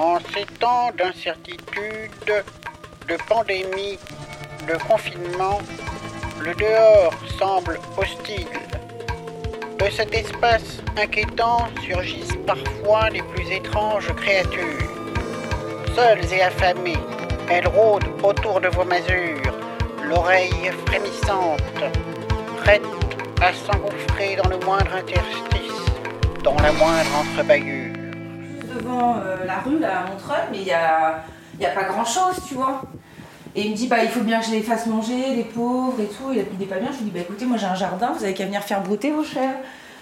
En 0.00 0.20
ces 0.32 0.46
temps 0.60 0.92
d'incertitude, 0.96 2.44
de 3.08 3.16
pandémie, 3.28 3.98
de 4.68 4.76
confinement, 4.86 5.58
le 6.40 6.54
dehors 6.54 7.12
semble 7.36 7.80
hostile. 7.96 8.46
De 9.80 9.90
cet 9.90 10.14
espace 10.14 10.80
inquiétant 10.96 11.66
surgissent 11.84 12.38
parfois 12.46 13.10
les 13.10 13.22
plus 13.22 13.50
étranges 13.50 14.14
créatures. 14.14 14.88
Seules 15.96 16.32
et 16.32 16.42
affamées, 16.42 17.02
elles 17.50 17.66
rôdent 17.66 18.12
autour 18.22 18.60
de 18.60 18.68
vos 18.68 18.84
masures, 18.84 19.52
l'oreille 20.04 20.70
frémissante, 20.86 21.82
prête 22.58 22.86
à 23.40 23.52
s'engouffrer 23.52 24.36
dans 24.36 24.48
le 24.48 24.58
moindre 24.58 24.94
interstice, 24.94 25.82
dans 26.44 26.56
la 26.60 26.70
moindre 26.70 27.10
entrebâillure. 27.18 27.87
Devant 28.74 29.16
euh, 29.16 29.44
la 29.46 29.58
rue, 29.58 29.78
là, 29.78 30.00
à 30.00 30.10
Montreuil, 30.10 30.42
mais 30.50 30.58
il 30.58 30.64
n'y 30.64 30.72
a, 30.72 31.24
y 31.60 31.66
a 31.66 31.70
pas 31.70 31.84
grand 31.84 32.04
chose, 32.04 32.36
tu 32.46 32.54
vois. 32.54 32.82
Et 33.54 33.62
il 33.62 33.70
me 33.72 33.76
dit, 33.76 33.88
bah, 33.88 34.02
il 34.02 34.10
faut 34.10 34.20
bien 34.20 34.40
que 34.40 34.46
je 34.46 34.52
les 34.52 34.62
fasse 34.62 34.86
manger, 34.86 35.34
les 35.34 35.44
pauvres 35.44 36.00
et 36.00 36.06
tout. 36.06 36.32
Il 36.32 36.58
n'est 36.58 36.66
pas 36.66 36.78
bien. 36.78 36.90
Je 36.92 36.98
lui 36.98 37.04
dis, 37.06 37.10
bah, 37.10 37.20
écoutez, 37.20 37.44
moi 37.44 37.56
j'ai 37.56 37.66
un 37.66 37.74
jardin, 37.74 38.12
vous 38.16 38.22
avez 38.22 38.34
qu'à 38.34 38.44
venir 38.44 38.62
faire 38.62 38.82
brouter 38.82 39.10
vos 39.10 39.24
chèvres. 39.24 39.58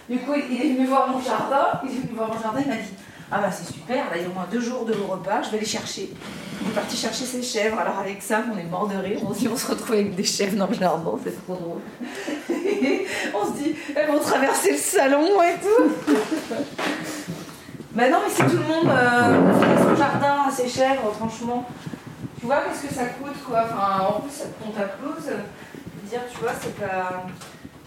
Du 0.08 0.18
coup, 0.18 0.32
il 0.34 0.60
est 0.60 0.74
venu 0.74 0.86
voir 0.86 1.08
mon 1.08 1.20
jardin. 1.20 1.80
Il 1.84 1.90
est 1.90 2.00
venu 2.00 2.14
voir 2.16 2.28
mon 2.28 2.40
jardin, 2.40 2.60
il 2.60 2.68
m'a 2.68 2.76
dit, 2.76 2.92
ah 3.30 3.40
bah 3.40 3.50
c'est 3.50 3.72
super, 3.72 3.96
là 3.96 4.16
il 4.16 4.22
y 4.22 4.24
a 4.24 4.28
au 4.28 4.32
moins 4.32 4.46
deux 4.52 4.60
jours 4.60 4.84
de 4.84 4.92
vos 4.92 5.06
repas, 5.06 5.42
je 5.42 5.50
vais 5.50 5.58
les 5.58 5.66
chercher. 5.66 6.10
Il 6.62 6.68
est 6.68 6.74
parti 6.74 6.96
chercher 6.96 7.24
ses 7.24 7.42
chèvres. 7.42 7.78
Alors 7.78 7.98
avec 7.98 8.22
ça, 8.22 8.44
on 8.52 8.56
est 8.56 8.64
mort 8.64 8.86
de 8.86 8.96
rire. 8.96 9.18
On 9.28 9.34
se 9.34 9.40
dit, 9.40 9.48
on 9.48 9.56
se 9.56 9.66
retrouve 9.66 9.92
avec 9.92 10.14
des 10.14 10.24
chèvres 10.24 10.56
dans 10.56 10.68
le 10.68 10.74
jardin, 10.74 11.12
c'est 11.24 11.44
trop 11.44 11.54
drôle. 11.54 11.80
on 13.34 13.46
se 13.46 13.62
dit, 13.62 13.74
elles 13.96 14.06
vont 14.06 14.20
traverser 14.20 14.72
le 14.72 14.78
salon 14.78 15.42
et 15.42 15.54
tout. 15.60 16.14
Bah 17.96 18.10
non, 18.10 18.18
mais 18.24 18.30
si 18.30 18.42
tout 18.42 18.58
le 18.58 18.68
monde 18.68 18.90
euh, 18.90 19.52
fait 19.58 19.82
son 19.82 19.96
jardin 19.96 20.42
à 20.46 20.50
ses 20.50 20.68
chèvres, 20.68 21.10
franchement, 21.14 21.66
tu 22.38 22.44
vois 22.44 22.56
qu'est-ce 22.60 22.86
que 22.88 22.94
ça 22.94 23.06
coûte 23.06 23.42
quoi? 23.42 23.62
Enfin, 23.64 24.04
en 24.04 24.20
plus, 24.20 24.30
ça 24.32 24.44
te 24.44 24.62
compte 24.62 24.76
à 24.78 24.84
close. 24.84 25.32
Dire, 26.04 26.20
tu 26.30 26.38
vois, 26.40 26.52
c'est 26.60 26.76
pas. 26.76 27.24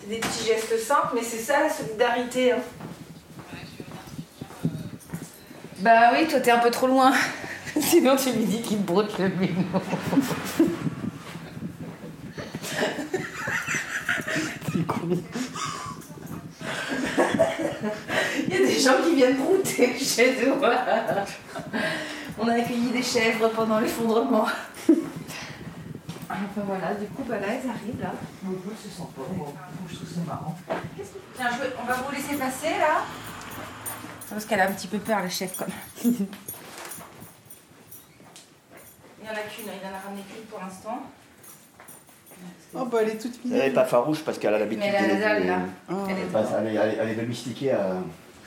C'est 0.01 0.09
des 0.09 0.17
petits 0.17 0.45
gestes 0.47 0.79
simples, 0.79 1.09
mais 1.13 1.21
c'est 1.23 1.37
ça 1.37 1.59
la 1.61 1.69
solidarité. 1.69 2.53
hein. 2.53 2.57
Bah 5.79 6.09
oui, 6.13 6.27
toi 6.27 6.39
t'es 6.39 6.51
un 6.51 6.57
peu 6.59 6.71
trop 6.71 6.87
loin. 6.87 7.13
Sinon 7.79 8.15
tu 8.15 8.31
lui 8.31 8.45
dis 8.45 8.61
qu'il 8.61 8.79
te 8.79 8.83
broute 8.87 9.17
le 9.19 9.29
mignon. 9.29 9.63
Il 18.47 18.53
y 18.53 18.57
a 18.57 18.68
des 18.79 18.85
gens 18.85 18.95
qui 19.03 19.15
viennent 19.15 19.35
brouter 19.37 19.97
chez 19.99 20.37
nous. 20.45 20.53
On 22.39 22.47
a 22.47 22.53
accueilli 22.53 22.91
des 22.91 23.03
chèvres 23.03 23.49
pendant 23.49 23.79
l'effondrement. 23.79 24.47
Enfin 26.31 26.61
voilà, 26.65 26.93
du 26.93 27.05
coup, 27.07 27.23
bah 27.27 27.35
là, 27.39 27.47
elles 27.49 27.69
arrivent 27.69 27.99
là. 28.01 28.13
Je 28.45 28.49
se 28.89 28.95
sent 28.95 29.03
pas, 29.15 29.23
moi. 29.35 29.47
Je 29.89 29.95
trouve 29.95 30.07
ça 30.07 30.21
marrant. 30.25 30.55
Tiens, 31.35 31.49
je 31.51 31.65
on 31.81 31.85
va 31.85 31.93
vous 31.95 32.11
laisser 32.15 32.35
passer 32.35 32.69
là. 32.79 33.01
Parce 34.29 34.45
qu'elle 34.45 34.61
a 34.61 34.67
un 34.69 34.71
petit 34.71 34.87
peu 34.87 34.99
peur, 34.99 35.19
la 35.19 35.29
chef, 35.29 35.57
comme. 35.57 35.67
Il 36.05 36.11
y 39.25 39.27
en 39.27 39.31
a 39.33 39.35
qu'une, 39.53 39.65
il 39.65 39.69
en 39.87 39.93
a 39.95 39.99
ramené 40.05 40.21
qu'une 40.31 40.43
pour 40.45 40.59
l'instant. 40.61 41.01
Oh 42.73 42.85
bah 42.85 42.99
elle 43.01 43.09
est 43.09 43.17
toute 43.17 43.33
Elle 43.45 43.51
n'est 43.51 43.69
pas 43.71 43.83
farouche 43.83 44.23
parce 44.23 44.37
qu'elle 44.37 44.53
a 44.53 44.59
l'habitude. 44.59 44.79
Mais 44.85 44.93
elle 44.95 45.11
a 45.23 45.29
la 45.29 45.35
des- 45.35 45.41
des- 45.41 45.47
là. 45.49 45.59
Elle 46.07 46.19
est 46.19 46.25
Enfin, 46.33 46.45
elle, 46.59 46.67
est, 46.67 46.75
elle 46.75 46.89
est- 46.91 46.97
elle 47.01 47.09
est 47.09 47.15
domestiquée 47.15 47.71
à. 47.73 47.95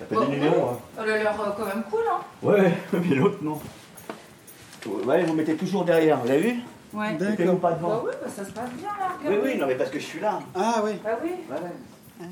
Ça 0.02 0.08
peut 0.08 0.14
Bon, 0.16 0.20
donner 0.22 0.36
numéro. 0.36 0.68
Hein. 0.70 0.78
Oh, 0.98 1.02
le 1.04 1.22
leur 1.22 1.40
euh, 1.40 1.50
quand 1.56 1.66
même 1.66 1.84
cool, 1.90 2.00
hein. 2.10 2.20
Ouais, 2.42 2.72
mais 2.92 3.14
l'autre 3.14 3.38
non. 3.42 3.60
Ouais, 5.04 5.22
vous 5.24 5.34
mettez 5.34 5.54
toujours 5.54 5.84
derrière, 5.84 6.18
vous 6.18 6.28
avez 6.30 6.40
vu? 6.40 6.60
Ouais. 6.92 7.14
D'accord. 7.14 7.58
pas 7.60 7.70
Bah 7.70 7.76
devant. 7.76 8.02
oui, 8.04 8.10
bah 8.22 8.28
ça 8.28 8.44
se 8.44 8.50
passe 8.50 8.70
bien 8.72 8.88
là. 8.98 9.08
Oui, 9.22 9.28
regarde. 9.28 9.44
oui, 9.46 9.56
non, 9.58 9.66
mais 9.66 9.76
parce 9.76 9.90
que 9.90 9.98
je 10.00 10.04
suis 10.04 10.20
là. 10.20 10.40
Ah 10.54 10.82
oui. 10.84 10.92
Bah 11.04 11.18
oui. 11.22 11.30
Ouais, 11.48 11.56
ouais. 11.56 12.26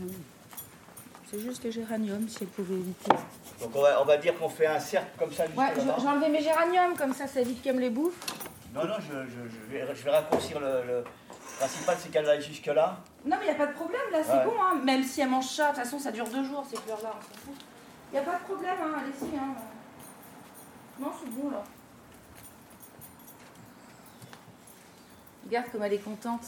C'est 1.31 1.39
juste 1.41 1.63
les 1.63 1.71
géraniums 1.71 2.29
si 2.29 2.39
elle 2.43 2.49
pouvait 2.49 2.75
éviter. 2.75 3.09
Donc 3.61 3.71
on 3.75 3.83
va, 3.83 4.03
on 4.03 4.05
va 4.05 4.17
dire 4.17 4.37
qu'on 4.37 4.49
fait 4.49 4.67
un 4.67 4.81
cercle 4.81 5.11
comme 5.19 5.33
ça. 5.33 5.45
Ouais, 5.45 5.69
là-bas. 5.77 5.95
je- 5.97 6.03
j'ai 6.03 6.09
enlevé 6.09 6.29
mes 6.29 6.43
géraniums 6.43 6.95
comme 6.99 7.15
ça, 7.15 7.27
ça 7.29 7.41
évite 7.41 7.63
qu'elle 7.63 7.77
me 7.77 7.81
les 7.81 7.91
bouffe. 7.91 8.19
Non, 8.75 8.85
non, 8.87 8.95
je, 9.01 9.13
je, 9.29 9.49
je 9.49 9.73
vais, 9.73 9.95
je 9.95 10.05
vais 10.05 10.11
raccourcir 10.11 10.61
le. 10.61 10.85
le 10.87 11.05
principal, 11.59 11.97
c'est 12.01 12.11
qu'elle 12.11 12.29
aille 12.29 12.41
jusque-là. 12.43 12.99
Non, 13.25 13.37
mais 13.39 13.47
il 13.47 13.51
a 13.51 13.55
pas 13.55 13.67
de 13.67 13.73
problème 13.75 14.01
là, 14.13 14.19
c'est 14.25 14.33
Ouais. 14.33 14.45
bon, 14.45 14.55
hein. 14.63 14.77
Même 14.85 15.03
si 15.03 15.21
elle 15.21 15.29
mange 15.29 15.47
ça, 15.49 15.71
de 15.71 15.75
toute 15.75 15.85
façon, 15.85 15.99
ça 15.99 16.11
dure 16.13 16.27
deux 16.29 16.45
jours 16.45 16.65
ces 16.71 16.77
fleurs-là, 16.77 17.13
on 17.19 17.21
s'en 17.21 17.41
fout. 17.41 17.55
Il 18.13 18.19
a 18.19 18.23
pas 18.23 18.39
de 18.39 18.45
problème, 18.45 18.77
hein, 18.83 18.95
allez-y. 18.99 19.37
Hein. 19.37 19.55
Non, 20.99 21.13
c'est 21.21 21.31
bon 21.31 21.51
là. 21.51 21.63
Regarde 25.45 25.71
comme 25.73 25.83
elle 25.83 25.93
est 25.95 25.99
contente. 25.99 26.47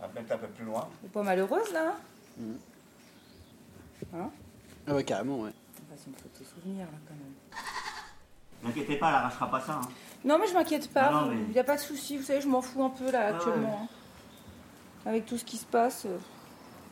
On 0.00 0.06
va 0.06 0.12
mettre 0.14 0.32
un 0.34 0.38
peu 0.38 0.46
plus 0.46 0.64
loin. 0.64 0.88
Elle 1.02 1.06
est 1.08 1.12
pas 1.12 1.22
malheureuse 1.22 1.72
là. 1.72 1.94
hein 4.14 4.30
Ah 4.86 4.94
ouais 4.94 5.04
carrément 5.04 5.40
ouais. 5.40 5.50
On 5.80 5.92
passe 5.92 6.06
une 6.06 6.14
photo 6.14 6.44
souvenir 6.44 6.86
là 6.86 6.98
quand 7.06 7.14
même. 7.14 7.34
N'inquiétez 8.64 8.96
pas, 8.96 9.08
elle 9.08 9.14
arrachera 9.16 9.50
pas 9.50 9.60
ça. 9.60 9.72
hein. 9.74 9.88
Non, 10.24 10.38
mais 10.40 10.46
je 10.48 10.54
m'inquiète 10.54 10.92
pas. 10.92 11.10
Non, 11.10 11.20
non, 11.22 11.26
mais- 11.28 11.36
Il 11.48 11.52
n'y 11.52 11.58
a 11.58 11.64
pas 11.64 11.76
de 11.76 11.80
souci. 11.80 12.16
Vous 12.16 12.24
savez, 12.24 12.40
je 12.40 12.48
m'en 12.48 12.60
fous 12.60 12.82
un 12.82 12.90
peu 12.90 13.10
là 13.10 13.20
Ah 13.26 13.36
actuellement. 13.36 13.80
hein. 13.84 13.88
Avec 15.06 15.26
tout 15.26 15.38
ce 15.38 15.44
qui 15.44 15.56
se 15.56 15.64
passe, 15.66 16.06
euh, 16.06 16.18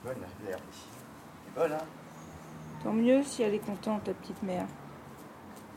Bonne, 0.05 0.15
l'air 0.47 0.59
ici. 0.73 0.85
C'est 1.45 1.61
bonne, 1.61 1.73
hein 1.73 1.85
tant 2.85 2.93
mieux 2.93 3.23
si 3.25 3.43
elle 3.43 3.55
est 3.55 3.59
contente, 3.59 4.07
la 4.07 4.15
petite 4.15 4.41
mère. 4.45 4.67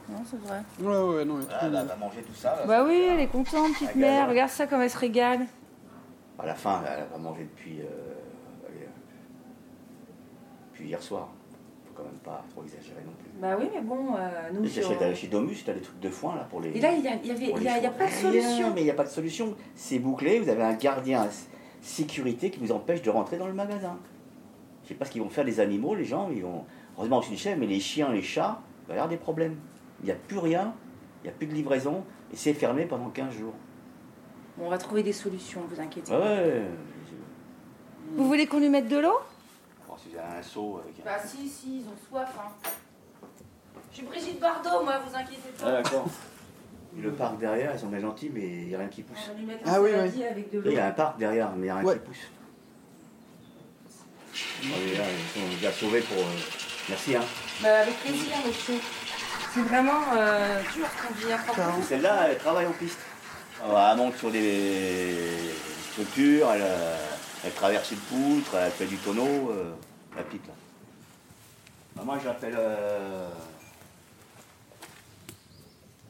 Non, 0.10 0.24
c'est 0.30 0.40
vrai. 0.42 0.62
Ouais 0.80 1.16
ouais 1.16 1.26
non. 1.26 1.40
tout- 1.40 1.48
elle 1.62 1.72
va- 1.72 1.82
elle 1.82 1.88
va 1.88 1.96
manger 1.96 2.22
tout 2.22 2.34
ça. 2.36 2.56
là. 2.56 2.66
Bah 2.68 2.84
oui, 2.84 3.02
elle 3.10 3.20
est 3.20 3.28
contente, 3.28 3.74
petite 3.74 3.90
Ah, 3.94 3.98
mère. 3.98 4.10
galère. 4.12 4.30
Regarde 4.30 4.50
ça 4.52 4.68
comme 4.68 4.82
elle 4.82 4.90
se 4.92 4.98
régale. 4.98 5.48
À 6.38 6.46
la 6.46 6.54
fin, 6.56 6.84
elle 6.88 7.08
va 7.12 7.18
manger 7.18 7.44
depuis, 7.46 7.82
euh, 7.82 7.86
euh, 7.86 8.86
depuis 10.72 10.88
hier 10.88 11.02
soir. 11.02 11.30
Faut 12.00 12.06
quand 12.06 12.10
même 12.12 12.20
pas 12.24 12.44
trop 12.52 12.64
exagérer 12.64 13.02
non 13.06 13.12
plus. 13.20 13.30
Bah 13.42 13.56
oui, 13.60 13.66
mais 13.74 13.82
bon, 13.82 14.16
euh, 14.16 14.50
nous. 14.54 14.64
Et 14.66 14.70
sur- 14.70 14.88
chez, 15.00 15.16
chez 15.16 15.28
Domus, 15.28 15.64
tu 15.64 15.70
as 15.70 15.74
des 15.74 15.82
trucs 15.82 16.00
de 16.00 16.10
foin 16.10 16.36
là 16.36 16.44
pour 16.50 16.62
les. 16.62 16.70
Et 16.70 16.80
là, 16.82 16.92
il 16.94 17.04
y 17.04 17.08
a, 17.08 17.16
y 17.16 17.32
avait, 17.32 17.46
y 17.48 17.68
a, 17.68 17.78
y 17.78 17.82
pas 17.82 17.90
de 17.90 17.98
Rien, 17.98 18.10
solution. 18.10 18.72
Mais 18.74 18.82
il 18.82 18.86
n'y 18.86 18.92
a 18.92 18.94
pas 18.96 19.04
de 19.04 19.10
solution. 19.10 19.56
C'est 19.76 20.00
bouclé, 20.00 20.40
vous 20.40 20.50
avez 20.50 20.64
un 20.64 20.74
gardien 20.74 21.28
sécurité 21.82 22.50
qui 22.52 22.59
vous 22.59 22.72
empêche 22.72 23.02
de 23.02 23.09
rentrer 23.09 23.38
dans 23.38 23.48
le 23.48 23.54
magasin. 23.54 23.98
Je 24.84 24.90
sais 24.90 24.96
pas 24.96 25.06
ce 25.06 25.12
qu'ils 25.12 25.22
vont 25.22 25.30
faire 25.30 25.44
les 25.44 25.59
animaux, 25.59 25.96
les 25.96 26.06
gens, 26.06 26.30
ils 26.32 26.42
vont. 26.42 26.64
Heureusement, 26.98 27.22
c'est 27.22 27.32
une 27.32 27.38
chèvre, 27.38 27.59
mais 27.59 27.68
les 27.68 27.80
chiens, 27.80 28.12
les 28.12 28.22
chats, 28.22 28.59
il 28.84 28.88
va 28.90 28.94
y 28.96 28.98
avoir 28.98 29.09
des 29.09 29.18
problèmes. 29.18 29.56
Il 30.02 30.06
n'y 30.06 30.12
a 30.12 30.16
plus 30.16 30.38
rien, 30.40 30.74
il 31.24 31.28
n'y 31.28 31.30
a 31.30 31.34
plus 31.38 31.48
de 31.48 31.54
livraison, 31.54 32.04
et 32.34 32.36
c'est 32.36 32.54
fermé 32.54 32.86
pendant 32.86 33.09
15 33.09 33.34
jours. 33.34 33.54
Bon, 34.58 34.66
on 34.66 34.70
va 34.70 34.78
trouver 34.78 35.04
des 35.04 35.14
solutions, 35.14 35.62
vous 35.70 35.80
inquiétez 35.80 36.12
Ouais, 36.12 36.18
pas. 36.20 36.26
ouais. 36.26 36.62
Vous 38.18 38.26
voulez 38.28 38.48
qu'on 38.48 38.59
lui 38.59 38.70
mette 38.70 38.88
de 38.88 38.98
l'eau? 38.98 39.14
Bon, 40.00 40.04
si 40.04 40.10
j'ai 40.14 40.20
un 40.20 40.42
seau 40.44 40.80
avec 40.84 41.00
un. 41.00 41.04
Bah 41.06 41.18
si, 41.26 41.48
si, 41.50 41.80
ils 41.82 41.88
ont 41.88 41.96
soif. 42.10 42.30
Hein. 42.38 42.70
Je 43.92 43.98
suis 43.98 44.06
Brigitte 44.06 44.40
Bardot, 44.40 44.84
moi, 44.84 45.00
vous 45.06 45.16
inquiétez 45.16 45.50
Ah, 45.64 45.72
d'accord. 45.72 46.06
Le 46.98 47.12
parc 47.12 47.38
derrière, 47.38 47.72
ils 47.74 47.80
sont 47.80 47.88
bien 47.88 48.00
gentils, 48.00 48.32
mais 48.34 48.42
il 48.48 48.68
n'y 48.70 48.76
a 48.76 48.80
rien 48.80 48.88
qui 48.88 49.04
pousse. 49.04 49.18
On 49.30 49.34
va 49.34 49.40
lui 49.40 49.46
mettre 49.46 49.64
Ah 49.68 49.80
oui, 49.80 49.92
saladier 49.92 50.28
avec 50.28 50.52
de 50.52 50.58
Là, 50.59 50.66
l'eau. 50.66 50.72
Il 50.72 50.76
y 50.76 50.80
a 50.80 50.88
un 50.88 50.92
parc 50.92 51.18
derrière, 51.20 51.50
mais 51.52 51.58
il 51.58 51.64
n'y 51.64 51.70
a 51.70 51.76
rien 51.76 51.84
Ouais. 51.86 51.94
qui 51.94 52.00
pousse. 52.00 52.18
Ah 54.64 54.76
oui, 54.84 54.98
là, 54.98 55.04
ils 55.36 55.42
sont 55.42 55.48
déjà 55.56 55.72
sauvés 55.72 56.02
pour. 56.02 56.18
euh, 56.18 56.24
Merci, 56.90 57.16
hein. 57.16 57.22
Bah, 57.62 57.82
avec 57.82 57.96
plaisir, 58.00 58.32
monsieur. 58.48 58.76
C'est 59.54 59.62
vraiment 59.62 60.02
euh, 60.16 60.62
dur 60.74 60.88
qu'on 61.02 61.14
vit 61.14 61.32
à 61.32 61.38
Carrément. 61.38 61.82
Celle-là, 61.88 62.28
elle 62.30 62.38
travaille 62.40 62.66
en 62.66 62.72
piste. 62.72 63.00
Ah, 63.64 63.90
Elle 63.92 63.98
monte 63.98 64.16
sur 64.18 64.32
des 64.32 65.38
structures, 65.92 66.52
elle, 66.54 66.62
euh, 66.64 66.98
elle 67.46 67.54
traverse 67.54 67.92
une 67.92 67.98
poutre, 67.98 68.56
elle 68.56 68.72
fait 68.72 68.86
du 68.86 68.98
tonneau, 68.98 69.52
euh, 69.52 69.72
la 70.16 70.24
petite 70.24 70.47
là. 70.47 70.53
Ah, 72.00 72.03
moi, 72.03 72.18
je 72.20 72.25
l'appelle. 72.25 72.56
euh, 72.58 73.30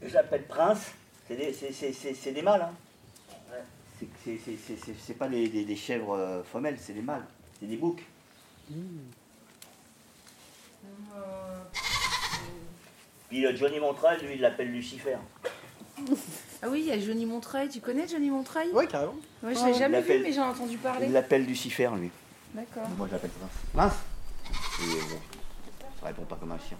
Je 0.02 0.14
l'appelle 0.14 0.46
Prince. 0.48 0.92
C'est 1.28 1.36
des, 1.36 1.52
c'est- 1.54 1.72
c'est- 1.74 1.92
c'est- 1.94 2.14
c'est 2.14 2.32
des 2.32 2.42
mâles. 2.42 2.62
Hein. 2.62 2.74
C'est- 4.00 4.08
c'est- 4.24 4.40
c'est- 4.46 4.58
c'est- 4.66 4.78
c'est- 4.86 4.96
C'est 5.06 5.14
pas 5.14 5.28
des, 5.28 5.48
des- 5.50 5.66
des 5.66 5.76
chèvres 5.76 6.16
euh, 6.16 6.42
femelles, 6.44 6.78
c'est 6.80 6.94
des 6.94 7.02
mâles. 7.02 7.26
C'est 7.60 7.66
des 7.68 7.76
boucs. 7.76 8.02
Puis 13.30 13.42
le 13.42 13.56
Johnny 13.56 13.80
Montreuil, 13.80 14.20
lui, 14.24 14.36
il 14.36 14.42
l'appelle 14.42 14.72
Lucifer. 14.72 15.18
Ah 16.64 16.70
oui, 16.70 16.80
il 16.82 16.86
y 16.88 16.92
a 16.92 17.00
Johnny 17.00 17.26
Montreuil. 17.26 17.68
Tu 17.70 17.80
connais 17.82 18.08
Johnny 18.08 18.30
Montreuil? 18.30 18.70
Ouais 18.72 18.88
carrément. 18.88 19.16
Ouais, 19.44 19.54
je 19.54 19.60
Ah, 19.60 19.66
l'ai 19.68 19.72
il 19.74 19.78
jamais 19.80 20.02
vu, 20.02 20.20
mais 20.24 20.32
j'en 20.32 20.46
ai 20.48 20.52
entendu 20.52 20.78
parler. 20.78 21.06
Il 21.08 21.12
l'appelle 21.12 21.46
Lucifer, 21.46 21.90
lui. 21.98 22.10
D'accord. 22.54 22.90
Moi, 22.98 23.08
je 23.08 23.14
l'appelle 23.14 23.30
Prince. 23.32 23.52
Prince 23.74 23.94
Et 24.82 24.98
euh, 24.98 25.02
bon, 25.10 25.22
ça 26.00 26.08
répond 26.08 26.24
pas 26.24 26.36
comme 26.36 26.52
un 26.52 26.58
chien. 26.60 26.78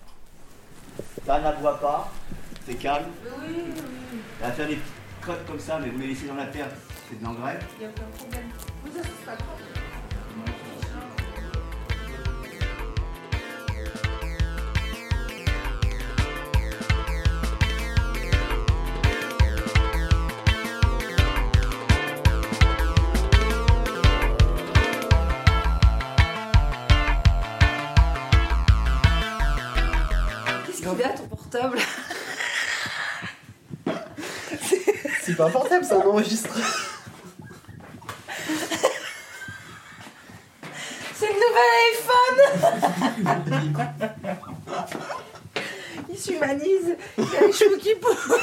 Ça 1.26 1.40
n'aboie 1.40 1.80
pas, 1.80 2.12
c'est 2.66 2.76
calme. 2.76 3.06
Oui, 3.24 3.30
oui, 3.48 3.64
oui. 3.76 4.20
Elle 4.42 4.48
va 4.48 4.52
faire 4.54 4.68
des 4.68 4.76
petites 4.76 4.94
crottes 5.22 5.46
comme 5.46 5.60
ça, 5.60 5.80
mais 5.80 5.90
vous 5.90 6.00
les 6.00 6.08
laissez 6.08 6.28
dans 6.28 6.36
la 6.36 6.48
terre, 6.48 6.68
c'est 7.10 7.20
de 7.20 7.24
l'engrais. 7.24 7.60
Il 7.78 7.80
n'y 7.80 7.86
a 7.86 7.90
aucun 7.90 8.18
problème. 8.18 8.50
Oui, 8.84 8.92
ça, 8.96 9.02
c'est 9.04 9.26
pas 9.26 9.36
grave. 9.36 9.79
Portable. 31.60 31.80
C'est 35.22 35.36
pas 35.36 35.48
un 35.48 35.50
portable, 35.50 35.84
c'est 35.86 35.94
un 35.94 36.02
enregistreur. 36.02 36.56
C'est 41.16 41.28
le 41.28 41.34
nouvel 41.34 41.72
iPhone. 41.94 42.40
Il 46.10 46.18
s'humanise, 46.18 46.96
il 47.18 47.24
y 47.24 47.38
a 47.38 47.48
les 47.48 47.54
cheveux 47.54 47.78
qui 47.78 47.96
poussent 47.96 48.34